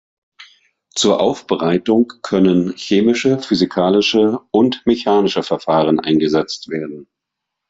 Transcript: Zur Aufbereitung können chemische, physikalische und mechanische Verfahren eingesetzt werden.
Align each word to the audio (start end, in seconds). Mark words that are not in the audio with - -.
Zur 0.95 1.19
Aufbereitung 1.19 2.11
können 2.23 2.73
chemische, 2.75 3.37
physikalische 3.37 4.39
und 4.49 4.83
mechanische 4.87 5.43
Verfahren 5.43 5.99
eingesetzt 5.99 6.69
werden. 6.69 7.07